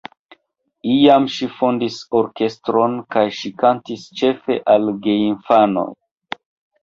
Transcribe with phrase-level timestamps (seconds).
[0.91, 5.87] Iam ŝi fondis orkestron kaj ŝi kantas ĉefe al geinfanoj.